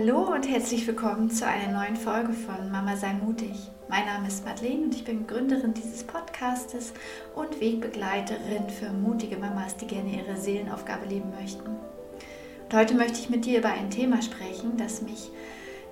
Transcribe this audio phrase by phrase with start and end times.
[0.00, 3.68] Hallo und herzlich willkommen zu einer neuen Folge von Mama sei mutig.
[3.88, 6.92] Mein Name ist Madeleine und ich bin Gründerin dieses Podcastes
[7.34, 11.66] und Wegbegleiterin für mutige Mamas, die gerne ihre Seelenaufgabe leben möchten.
[11.70, 15.32] Und heute möchte ich mit dir über ein Thema sprechen, das mich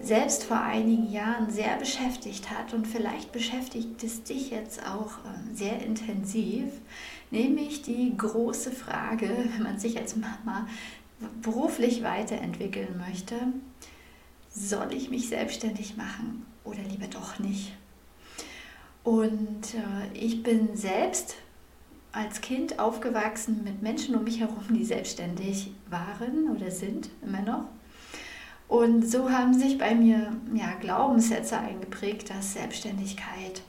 [0.01, 5.53] selbst vor einigen Jahren sehr beschäftigt hat und vielleicht beschäftigt es dich jetzt auch ähm,
[5.53, 6.67] sehr intensiv,
[7.33, 10.69] nämlich die große Frage, wenn man sich als Mama
[11.43, 13.35] beruflich weiterentwickeln möchte,
[14.57, 17.73] soll ich mich selbstständig machen oder lieber doch nicht?
[19.05, 21.37] Und äh, ich bin selbst
[22.13, 27.65] als Kind aufgewachsen mit Menschen um mich herum, die selbstständig waren oder sind immer noch.
[28.69, 33.63] Und so haben sich bei mir ja, Glaubenssätze eingeprägt, dass Selbstständigkeit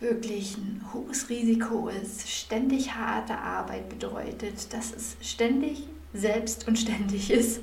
[0.00, 7.30] wirklich ein hohes Risiko ist, ständig harte Arbeit bedeutet, dass es ständig selbst und ständig
[7.30, 7.62] ist,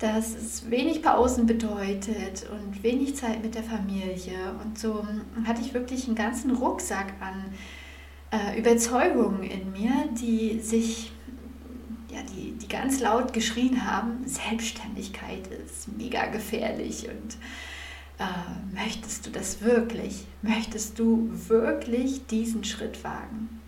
[0.00, 4.54] dass es wenig Pausen bedeutet und wenig Zeit mit der Familie.
[4.64, 5.06] Und so
[5.44, 7.44] hatte ich wirklich einen ganzen Rucksack an
[8.30, 11.12] äh, Überzeugungen in mir, die sich,
[12.10, 17.36] ja, die, die ganz laut geschrien haben, Selbstständigkeit ist mega gefährlich und
[18.18, 20.24] äh, möchtest du das wirklich?
[20.40, 23.60] Möchtest du wirklich diesen Schritt wagen?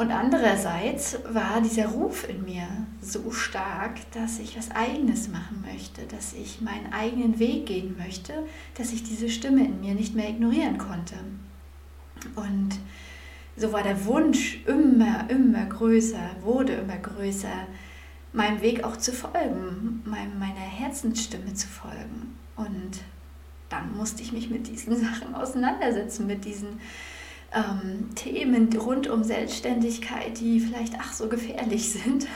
[0.00, 2.66] Und andererseits war dieser Ruf in mir
[3.02, 8.32] so stark, dass ich was eigenes machen möchte, dass ich meinen eigenen Weg gehen möchte,
[8.78, 11.16] dass ich diese Stimme in mir nicht mehr ignorieren konnte.
[12.34, 12.78] Und
[13.58, 17.66] so war der Wunsch immer, immer größer, wurde immer größer,
[18.32, 22.38] meinem Weg auch zu folgen, meiner Herzensstimme zu folgen.
[22.56, 23.02] Und
[23.68, 26.80] dann musste ich mich mit diesen Sachen auseinandersetzen, mit diesen
[27.52, 32.26] ähm, Themen rund um Selbstständigkeit, die vielleicht ach so gefährlich sind.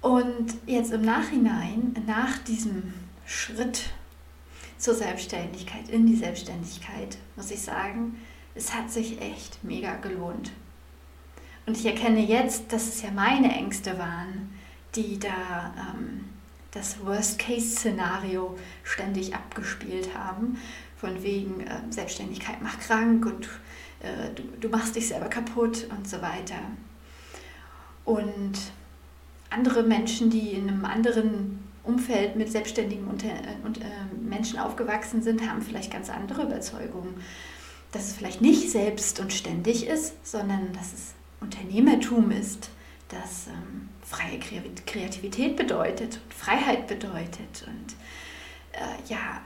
[0.00, 2.94] Und jetzt im Nachhinein, nach diesem
[3.24, 3.90] Schritt
[4.78, 8.20] zur Selbstständigkeit, in die Selbstständigkeit, muss ich sagen,
[8.54, 10.52] es hat sich echt mega gelohnt.
[11.66, 14.54] Und ich erkenne jetzt, dass es ja meine Ängste waren,
[14.94, 16.26] die da ähm,
[16.70, 20.58] das Worst-Case-Szenario ständig abgespielt haben
[20.96, 23.48] von wegen äh, Selbstständigkeit macht krank und
[24.00, 26.58] äh, du, du machst dich selber kaputt und so weiter.
[28.04, 28.54] Und
[29.50, 33.28] andere Menschen, die in einem anderen Umfeld mit selbstständigen Unter
[33.64, 33.84] und, äh,
[34.20, 37.14] Menschen aufgewachsen sind, haben vielleicht ganz andere Überzeugungen.
[37.92, 42.70] Dass es vielleicht nicht selbst und ständig ist, sondern dass es Unternehmertum ist,
[43.08, 47.94] dass ähm, freie Kreativität bedeutet und Freiheit bedeutet und
[48.72, 49.40] äh, ja,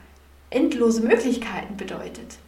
[0.51, 2.39] endlose Möglichkeiten bedeutet.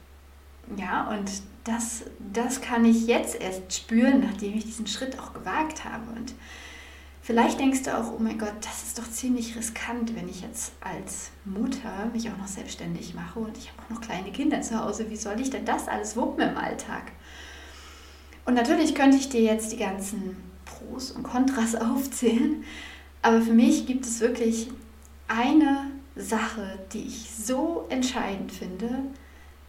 [0.76, 1.30] Ja, und
[1.64, 6.10] das, das kann ich jetzt erst spüren, nachdem ich diesen Schritt auch gewagt habe.
[6.16, 6.34] Und
[7.22, 10.72] vielleicht denkst du auch, oh mein Gott, das ist doch ziemlich riskant, wenn ich jetzt
[10.80, 14.78] als Mutter mich auch noch selbstständig mache und ich habe auch noch kleine Kinder zu
[14.78, 15.08] Hause.
[15.08, 17.12] Wie soll ich denn das alles wuppen im Alltag?
[18.44, 22.64] Und natürlich könnte ich dir jetzt die ganzen Pros und Kontras aufzählen,
[23.20, 24.68] aber für mich gibt es wirklich
[25.28, 29.02] eine Sache, die ich so entscheidend finde,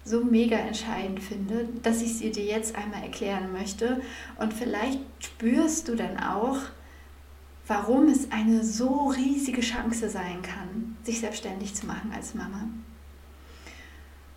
[0.05, 4.01] so mega entscheidend finde, dass ich sie dir jetzt einmal erklären möchte.
[4.37, 6.57] Und vielleicht spürst du dann auch,
[7.67, 12.67] warum es eine so riesige Chance sein kann, sich selbstständig zu machen als Mama.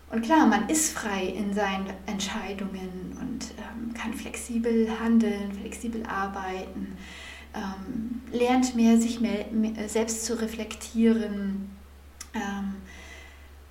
[0.08, 6.96] Und klar, man ist frei in seinen Entscheidungen und ähm, kann flexibel handeln, flexibel arbeiten,
[7.54, 11.75] ähm, lernt mehr, sich mehr, mehr, selbst zu reflektieren,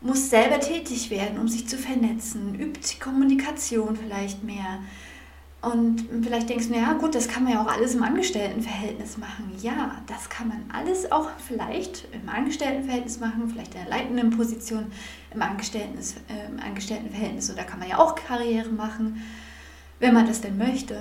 [0.06, 4.80] muss selber tätig werden, um sich zu vernetzen, übt Kommunikation vielleicht mehr.
[5.62, 9.52] Und vielleicht denkst du, ja gut, das kann man ja auch alles im Angestelltenverhältnis machen.
[9.64, 14.92] Ja, das kann man alles auch vielleicht im Angestelltenverhältnis machen, vielleicht in der leitenden Position
[15.34, 17.52] im, Angestellten, äh, im Angestelltenverhältnis.
[17.52, 19.24] Oder kann man ja auch Karriere machen,
[20.00, 20.94] wenn man das denn möchte.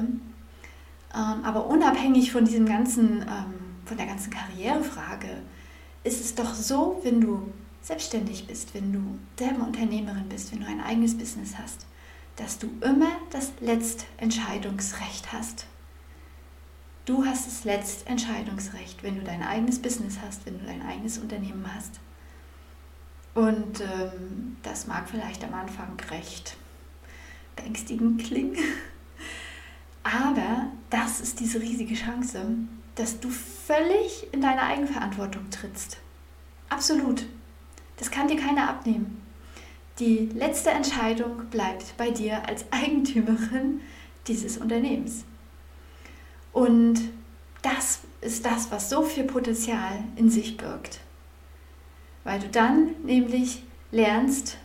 [1.14, 5.28] Ähm, aber unabhängig von diesem ganzen, ähm, von der ganzen Karrierefrage,
[6.04, 7.52] ist es doch so, wenn du
[7.84, 11.86] selbstständig bist, wenn du selber Unternehmerin bist, wenn du ein eigenes Business hast,
[12.36, 15.66] dass du immer das Letztentscheidungsrecht hast.
[17.04, 21.66] Du hast das Letztentscheidungsrecht, wenn du dein eigenes Business hast, wenn du dein eigenes Unternehmen
[21.76, 22.00] hast.
[23.34, 26.56] Und ähm, das mag vielleicht am Anfang recht
[27.56, 28.56] beängstigend klingen,
[30.02, 32.46] aber das ist diese riesige Chance,
[32.94, 35.98] dass du völlig in deine Eigenverantwortung trittst.
[36.70, 37.26] Absolut.
[37.96, 39.22] Das kann dir keiner abnehmen.
[39.98, 43.80] Die letzte Entscheidung bleibt bei dir als Eigentümerin
[44.26, 45.24] dieses Unternehmens.
[46.52, 47.00] Und
[47.62, 51.00] das ist das, was so viel Potenzial in sich birgt.
[52.24, 54.56] weil du dann nämlich lernst,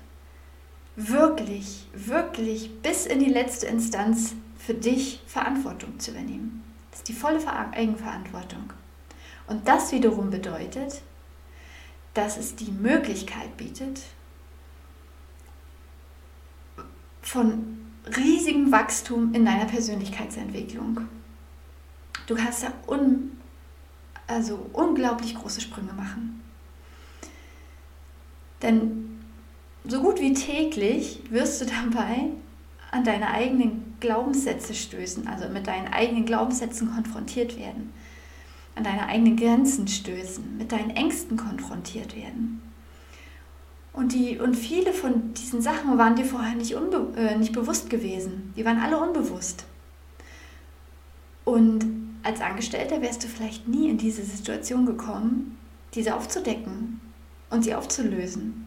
[0.95, 6.63] wirklich, wirklich bis in die letzte Instanz für dich Verantwortung zu übernehmen.
[6.91, 7.39] Das ist die volle
[7.73, 8.73] Eigenverantwortung.
[9.47, 11.01] Und das wiederum bedeutet,
[12.13, 14.01] dass es die Möglichkeit bietet,
[17.21, 17.77] von
[18.17, 21.01] riesigem Wachstum in deiner Persönlichkeitsentwicklung.
[22.27, 23.37] Du kannst da un,
[24.27, 26.41] also unglaublich große Sprünge machen.
[28.61, 29.19] Denn
[29.85, 32.31] so gut wie täglich wirst du dabei
[32.91, 37.93] an deine eigenen Glaubenssätze stößen, also mit deinen eigenen Glaubenssätzen konfrontiert werden,
[38.79, 42.61] an deine eigenen Grenzen stößen, mit deinen Ängsten konfrontiert werden.
[43.91, 47.89] Und, die, und viele von diesen Sachen waren dir vorher nicht, unbe, äh, nicht bewusst
[47.89, 48.53] gewesen.
[48.55, 49.65] Die waren alle unbewusst.
[51.43, 51.85] Und
[52.23, 55.57] als Angestellter wärst du vielleicht nie in diese Situation gekommen,
[55.93, 57.01] diese aufzudecken
[57.49, 58.65] und sie aufzulösen.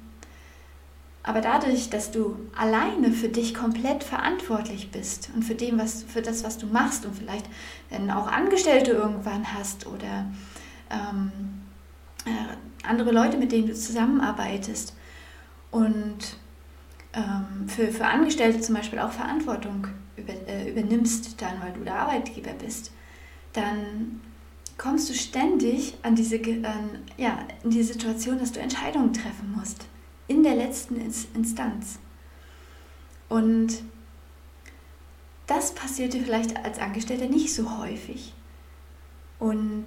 [1.24, 6.20] Aber dadurch, dass du alleine für dich komplett verantwortlich bist und für, dem, was, für
[6.20, 7.46] das, was du machst und vielleicht
[7.90, 10.26] dann auch Angestellte irgendwann hast oder
[10.90, 11.30] ähm,
[12.24, 14.94] äh, andere Leute, mit denen du zusammenarbeitest
[15.70, 16.38] und
[17.12, 19.86] ähm, für, für Angestellte zum Beispiel auch Verantwortung
[20.16, 22.90] über, äh, übernimmst, dann, weil du der Arbeitgeber bist,
[23.52, 24.20] dann
[24.76, 29.86] kommst du ständig an diese, an, ja, in die Situation, dass du Entscheidungen treffen musst
[30.28, 30.96] in der letzten
[31.34, 31.98] Instanz.
[33.28, 33.82] Und
[35.46, 38.32] das passiert dir vielleicht als Angestellter nicht so häufig.
[39.38, 39.86] Und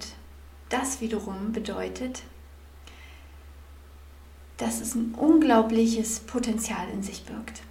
[0.70, 2.24] das wiederum bedeutet,
[4.58, 7.62] dass es ein unglaubliches Potenzial in sich birgt.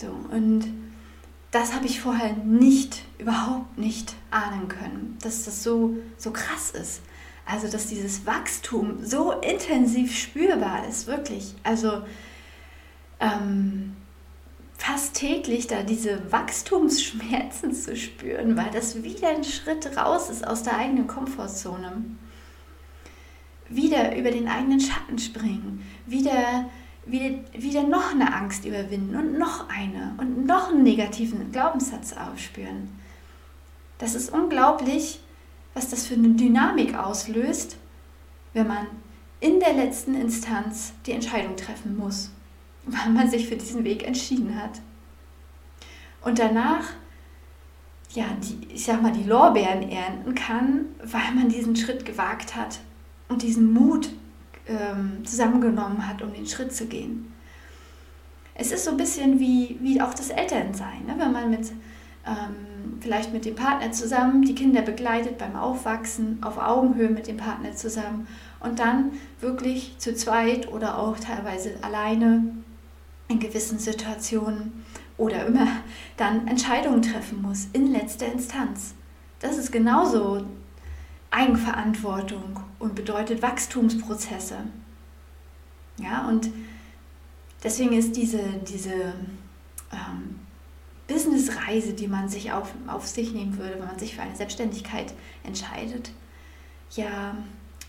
[0.00, 0.66] So, und
[1.50, 7.00] das habe ich vorher nicht, überhaupt nicht ahnen können, dass das so, so krass ist.
[7.46, 11.54] Also, dass dieses Wachstum so intensiv spürbar ist, wirklich.
[11.62, 12.02] Also,
[13.20, 13.96] ähm,
[14.76, 20.64] fast täglich da diese Wachstumsschmerzen zu spüren, weil das wieder ein Schritt raus ist aus
[20.64, 22.04] der eigenen Komfortzone.
[23.68, 26.66] Wieder über den eigenen Schatten springen, wieder,
[27.04, 32.88] wieder, wieder noch eine Angst überwinden und noch eine und noch einen negativen Glaubenssatz aufspüren.
[33.98, 35.20] Das ist unglaublich,
[35.76, 37.76] was das für eine Dynamik auslöst,
[38.54, 38.86] wenn man
[39.40, 42.30] in der letzten Instanz die Entscheidung treffen muss,
[42.86, 44.80] weil man sich für diesen Weg entschieden hat.
[46.22, 46.94] Und danach,
[48.14, 52.80] ja, die, ich sag mal, die Lorbeeren ernten kann, weil man diesen Schritt gewagt hat
[53.28, 54.08] und diesen Mut
[54.66, 57.34] ähm, zusammengenommen hat, um den Schritt zu gehen.
[58.54, 61.14] Es ist so ein bisschen wie, wie auch das Elternsein, ne?
[61.18, 61.70] wenn man mit
[62.26, 67.36] ähm, vielleicht mit dem Partner zusammen, die Kinder begleitet beim Aufwachsen, auf Augenhöhe mit dem
[67.36, 68.26] Partner zusammen
[68.60, 72.54] und dann wirklich zu zweit oder auch teilweise alleine
[73.28, 74.84] in gewissen Situationen
[75.18, 75.68] oder immer
[76.16, 78.94] dann Entscheidungen treffen muss in letzter Instanz.
[79.40, 80.44] Das ist genauso
[81.30, 84.58] Eigenverantwortung und bedeutet Wachstumsprozesse.
[85.98, 86.50] Ja, und
[87.62, 89.14] deswegen ist diese, diese
[89.92, 90.45] ähm,
[91.06, 95.14] Businessreise, die man sich auf, auf sich nehmen würde, wenn man sich für eine Selbstständigkeit
[95.44, 96.10] entscheidet,
[96.90, 97.36] ja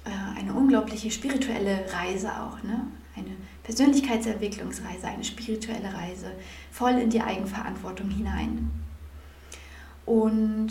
[0.05, 2.87] äh, eine unglaubliche spirituelle Reise auch, ne?
[3.15, 6.31] eine Persönlichkeitsentwicklungsreise, eine spirituelle Reise,
[6.71, 8.69] voll in die Eigenverantwortung hinein.
[10.05, 10.69] Und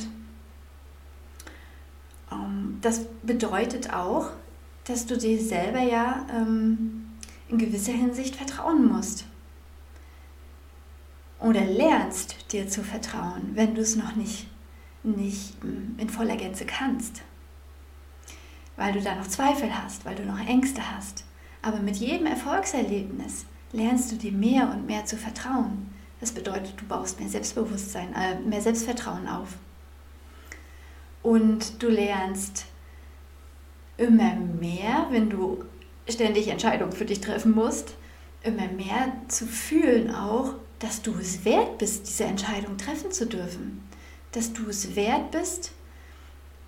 [2.30, 4.30] ähm, das bedeutet auch,
[4.84, 7.06] dass du dir selber ja ähm,
[7.48, 9.24] in gewisser Hinsicht vertrauen musst
[11.46, 14.48] oder lernst dir zu vertrauen, wenn du es noch nicht,
[15.04, 17.22] nicht mm, in voller Gänze kannst.
[18.74, 21.24] Weil du da noch Zweifel hast, weil du noch Ängste hast.
[21.62, 25.94] Aber mit jedem Erfolgserlebnis lernst du dir mehr und mehr zu vertrauen.
[26.18, 29.50] Das bedeutet, du baust mehr Selbstbewusstsein, äh, mehr Selbstvertrauen auf.
[31.22, 32.66] Und du lernst
[33.98, 35.64] immer mehr, wenn du
[36.08, 37.94] ständig Entscheidungen für dich treffen musst,
[38.42, 43.82] immer mehr zu fühlen auch, dass du es wert bist, diese Entscheidung treffen zu dürfen.
[44.32, 45.72] Dass du es wert bist,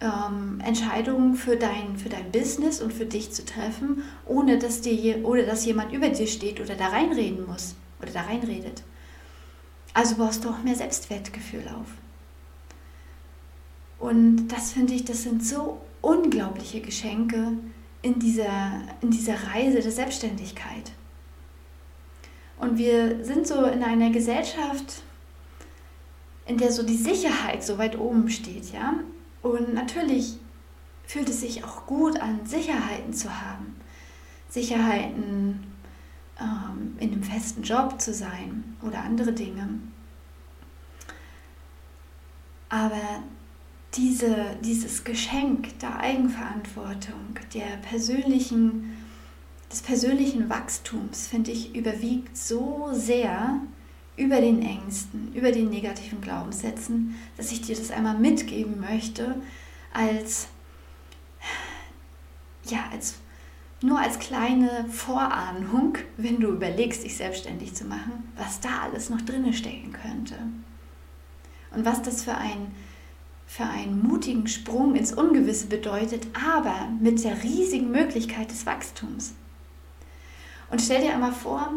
[0.00, 5.24] ähm, Entscheidungen für dein, für dein Business und für dich zu treffen, ohne dass, dir,
[5.24, 8.82] ohne dass jemand über dir steht oder da reinreden muss oder da reinredet.
[9.94, 11.88] Also baust du auch mehr Selbstwertgefühl auf.
[13.98, 17.54] Und das finde ich, das sind so unglaubliche Geschenke
[18.02, 20.92] in dieser, in dieser Reise der Selbstständigkeit.
[22.58, 25.02] Und wir sind so in einer Gesellschaft,
[26.46, 28.94] in der so die Sicherheit so weit oben steht, ja.
[29.42, 30.38] Und natürlich
[31.06, 33.76] fühlt es sich auch gut an, Sicherheiten zu haben.
[34.48, 35.60] Sicherheiten,
[36.40, 39.68] ähm, in einem festen Job zu sein oder andere Dinge.
[42.68, 43.22] Aber
[43.94, 48.97] diese, dieses Geschenk der Eigenverantwortung, der persönlichen,
[49.70, 53.60] des persönlichen Wachstums, finde ich, überwiegt so sehr
[54.16, 59.36] über den Ängsten, über den negativen Glaubenssätzen, dass ich dir das einmal mitgeben möchte,
[59.92, 60.48] als,
[62.64, 63.14] ja, als,
[63.80, 69.20] nur als kleine Vorahnung, wenn du überlegst, dich selbstständig zu machen, was da alles noch
[69.22, 70.34] drinne stecken könnte.
[71.70, 72.72] Und was das für ein
[73.48, 79.32] für einen mutigen Sprung ins Ungewisse bedeutet, aber mit der riesigen Möglichkeit des Wachstums.
[80.70, 81.70] Und stell dir einmal vor,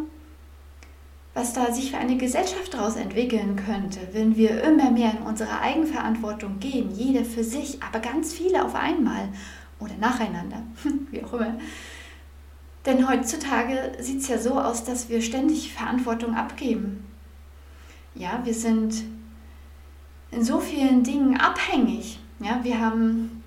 [1.33, 5.59] was da sich für eine Gesellschaft daraus entwickeln könnte, wenn wir immer mehr in unsere
[5.61, 9.29] Eigenverantwortung gehen, jeder für sich, aber ganz viele auf einmal
[9.79, 10.61] oder nacheinander,
[11.11, 11.55] wie auch immer.
[12.85, 17.05] Denn heutzutage sieht es ja so aus, dass wir ständig Verantwortung abgeben.
[18.15, 19.03] Ja, wir sind
[20.31, 22.19] in so vielen Dingen abhängig.
[22.39, 23.43] Ja, wir haben,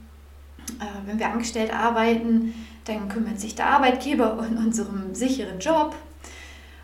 [0.78, 5.94] äh, wenn wir angestellt arbeiten, dann kümmert sich der Arbeitgeber um unseren sicheren Job.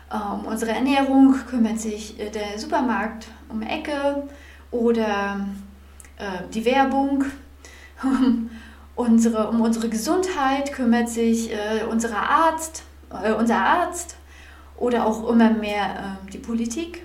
[0.09, 4.27] Um ähm, unsere Ernährung kümmert sich äh, der Supermarkt um Ecke
[4.71, 5.45] oder
[6.17, 7.25] äh, die Werbung.
[8.95, 12.83] unsere, um unsere Gesundheit kümmert sich äh, unser Arzt,
[13.23, 14.17] äh, unser Arzt
[14.77, 17.03] oder auch immer mehr äh, die Politik.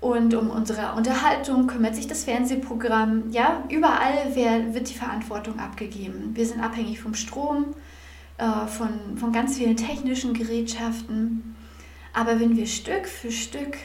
[0.00, 3.30] Und um unsere Unterhaltung kümmert sich das Fernsehprogramm.
[3.30, 6.30] Ja, überall wird die Verantwortung abgegeben.
[6.34, 7.74] Wir sind abhängig vom Strom,
[8.38, 11.56] äh, von, von ganz vielen technischen Gerätschaften.
[12.12, 13.76] Aber wenn wir Stück für Stück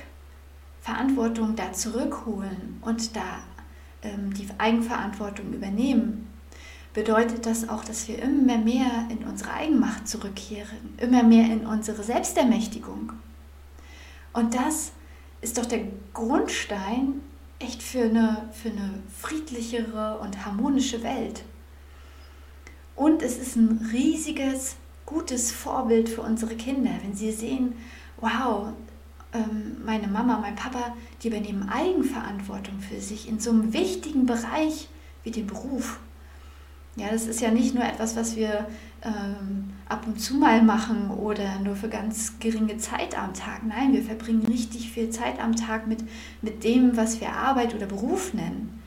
[0.82, 3.40] Verantwortung da zurückholen und da
[4.02, 6.28] ähm, die Eigenverantwortung übernehmen,
[6.94, 12.04] bedeutet das auch, dass wir immer mehr in unsere Eigenmacht zurückkehren, immer mehr in unsere
[12.04, 13.14] Selbstermächtigung.
[14.34, 14.92] Und das
[15.42, 15.82] ist doch der
[16.14, 17.22] Grundstein
[17.60, 21.44] echt für eine, für eine friedlichere und harmonische Welt.
[22.96, 27.76] Und es ist ein riesiges, gutes Vorbild für unsere Kinder, wenn sie sehen,
[28.18, 28.70] wow,
[29.34, 34.90] ähm, meine Mama, mein Papa, die übernehmen Eigenverantwortung für sich in so einem wichtigen Bereich
[35.24, 36.00] wie dem Beruf.
[36.96, 38.68] Ja, das ist ja nicht nur etwas, was wir
[39.04, 43.66] ähm, ab und zu mal machen oder nur für ganz geringe Zeit am Tag.
[43.66, 46.00] Nein, wir verbringen richtig viel Zeit am Tag mit,
[46.42, 48.82] mit dem, was wir Arbeit oder Beruf nennen.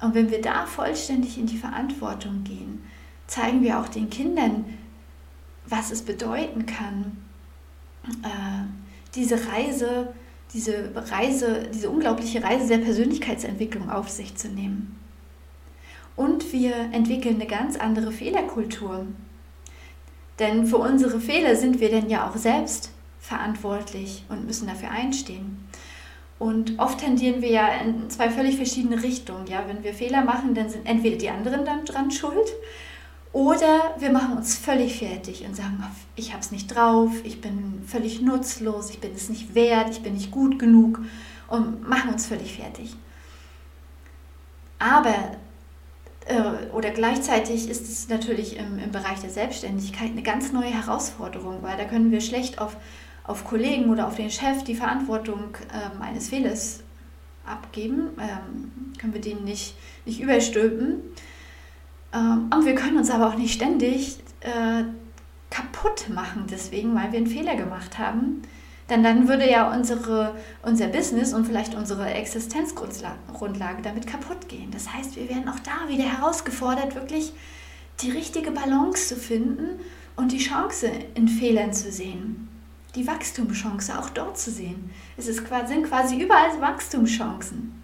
[0.00, 2.84] Und wenn wir da vollständig in die Verantwortung gehen,
[3.26, 4.66] zeigen wir auch den Kindern,
[5.66, 7.16] was es bedeuten kann,
[8.22, 8.66] äh,
[9.14, 10.12] diese Reise,
[10.52, 14.96] diese Reise, diese unglaubliche Reise der Persönlichkeitsentwicklung auf sich zu nehmen.
[16.14, 19.06] Und wir entwickeln eine ganz andere Fehlerkultur.
[20.38, 22.90] Denn für unsere Fehler sind wir denn ja auch selbst
[23.20, 25.66] verantwortlich und müssen dafür einstehen.
[26.38, 29.46] Und oft tendieren wir ja in zwei völlig verschiedene Richtungen.
[29.46, 32.52] Ja, wenn wir Fehler machen, dann sind entweder die anderen dann dran schuld
[33.36, 35.82] oder wir machen uns völlig fertig und sagen,
[36.14, 40.02] ich habe es nicht drauf, ich bin völlig nutzlos, ich bin es nicht wert, ich
[40.02, 41.00] bin nicht gut genug
[41.48, 42.96] und machen uns völlig fertig.
[44.78, 45.14] Aber
[46.72, 51.76] oder gleichzeitig ist es natürlich im, im Bereich der Selbstständigkeit eine ganz neue Herausforderung, weil
[51.76, 52.76] da können wir schlecht auf,
[53.22, 56.80] auf Kollegen oder auf den Chef die Verantwortung ähm, eines Fehlers
[57.46, 60.96] abgeben, ähm, können wir den nicht, nicht überstülpen.
[62.12, 64.84] Ähm, und wir können uns aber auch nicht ständig äh,
[65.50, 68.42] kaputt machen deswegen, weil wir einen Fehler gemacht haben.
[68.88, 74.70] Denn dann würde ja unsere, unser Business und vielleicht unsere Existenzgrundlage damit kaputt gehen.
[74.70, 77.32] Das heißt, wir werden auch da wieder herausgefordert, wirklich
[78.00, 79.80] die richtige Balance zu finden
[80.14, 82.48] und die Chance in Fehlern zu sehen.
[82.94, 84.90] Die Wachstumschance auch dort zu sehen.
[85.16, 87.82] Es ist, sind quasi überall Wachstumschancen.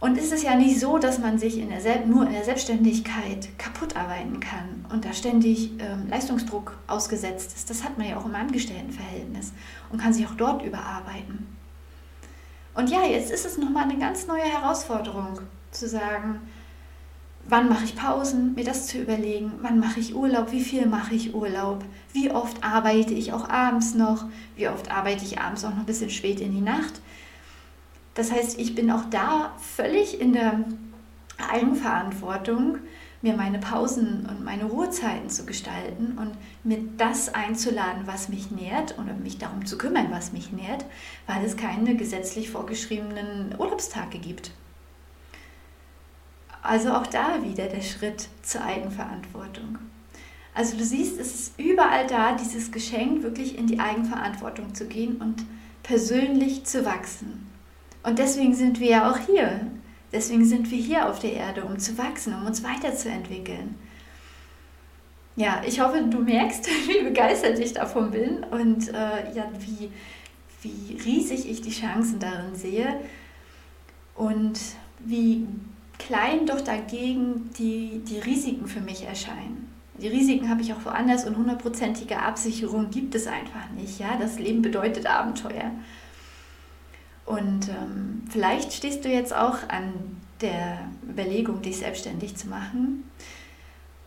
[0.00, 1.68] Und ist es ja nicht so, dass man sich in
[2.08, 7.68] nur in der Selbstständigkeit kaputt arbeiten kann und da ständig ähm, Leistungsdruck ausgesetzt ist.
[7.68, 9.52] Das hat man ja auch im Angestelltenverhältnis
[9.90, 11.46] und kann sich auch dort überarbeiten.
[12.74, 15.38] Und ja, jetzt ist es nochmal eine ganz neue Herausforderung
[15.70, 16.40] zu sagen,
[17.46, 21.14] wann mache ich Pausen, mir das zu überlegen, wann mache ich Urlaub, wie viel mache
[21.14, 24.24] ich Urlaub, wie oft arbeite ich auch abends noch,
[24.56, 27.02] wie oft arbeite ich abends auch noch ein bisschen spät in die Nacht
[28.14, 30.64] das heißt, ich bin auch da völlig in der
[31.50, 32.78] Eigenverantwortung,
[33.22, 36.32] mir meine Pausen und meine Ruhezeiten zu gestalten und
[36.64, 40.86] mir das einzuladen, was mich nährt oder mich darum zu kümmern, was mich nährt,
[41.26, 44.52] weil es keine gesetzlich vorgeschriebenen Urlaubstage gibt.
[46.62, 49.78] Also auch da wieder der Schritt zur Eigenverantwortung.
[50.54, 55.16] Also du siehst, es ist überall da, dieses Geschenk, wirklich in die Eigenverantwortung zu gehen
[55.16, 55.44] und
[55.82, 57.49] persönlich zu wachsen.
[58.02, 59.66] Und deswegen sind wir ja auch hier.
[60.12, 63.76] Deswegen sind wir hier auf der Erde, um zu wachsen, um uns weiterzuentwickeln.
[65.36, 69.90] Ja, ich hoffe, du merkst, wie begeistert ich davon bin und äh, ja, wie,
[70.62, 73.00] wie riesig ich die Chancen darin sehe
[74.16, 74.58] und
[74.98, 75.46] wie
[75.98, 79.70] klein doch dagegen die, die Risiken für mich erscheinen.
[80.00, 84.00] Die Risiken habe ich auch woanders und hundertprozentige Absicherung gibt es einfach nicht.
[84.00, 84.16] Ja?
[84.18, 85.70] Das Leben bedeutet Abenteuer.
[87.26, 89.92] Und ähm, vielleicht stehst du jetzt auch an
[90.40, 93.04] der Überlegung, dich selbstständig zu machen.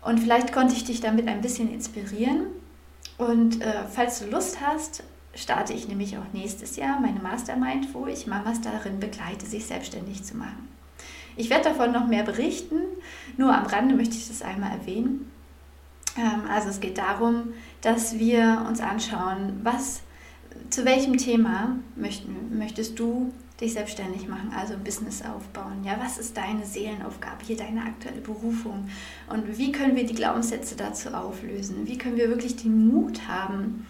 [0.01, 2.47] Und vielleicht konnte ich dich damit ein bisschen inspirieren.
[3.17, 5.03] Und äh, falls du Lust hast,
[5.35, 10.23] starte ich nämlich auch nächstes Jahr meine Mastermind, wo ich Mamas darin begleite, sich selbstständig
[10.23, 10.67] zu machen.
[11.35, 12.77] Ich werde davon noch mehr berichten,
[13.37, 15.31] nur am Rande möchte ich das einmal erwähnen.
[16.17, 20.01] Ähm, also es geht darum, dass wir uns anschauen, was,
[20.69, 23.31] zu welchem Thema möchten, möchtest du
[23.61, 25.83] dich selbstständig machen, also ein Business aufbauen.
[25.83, 28.89] Ja, was ist deine Seelenaufgabe, hier deine aktuelle Berufung?
[29.29, 31.87] Und wie können wir die Glaubenssätze dazu auflösen?
[31.87, 33.85] Wie können wir wirklich den Mut haben,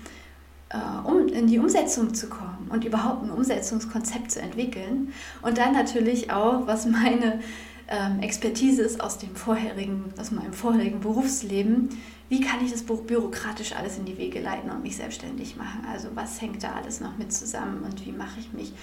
[0.70, 5.14] äh, um in die Umsetzung zu kommen und überhaupt ein Umsetzungskonzept zu entwickeln?
[5.42, 7.40] Und dann natürlich auch, was meine
[7.88, 11.90] ähm, Expertise ist aus dem vorherigen, aus meinem vorherigen Berufsleben,
[12.30, 15.86] wie kann ich das bürokratisch alles in die Wege leiten und mich selbstständig machen?
[15.92, 18.74] Also was hängt da alles noch mit zusammen und wie mache ich mich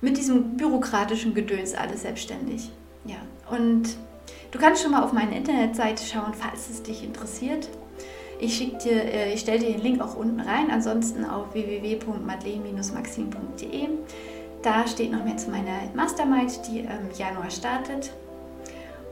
[0.00, 2.70] mit diesem bürokratischen Gedöns alles selbstständig?
[3.04, 3.16] Ja,
[3.50, 3.96] und
[4.50, 7.68] du kannst schon mal auf meine Internetseite schauen, falls es dich interessiert.
[8.38, 13.88] Ich, dir, äh, ich stelle dir den Link auch unten rein, ansonsten auf www.madeleine-maxim.de.
[14.62, 18.12] Da steht noch mehr zu meiner Mastermind, die im Januar startet.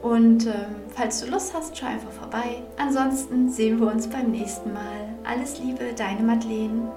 [0.05, 2.61] Und ähm, falls du Lust hast, schau einfach vorbei.
[2.77, 5.09] Ansonsten sehen wir uns beim nächsten Mal.
[5.23, 6.91] Alles Liebe, deine Madeleine.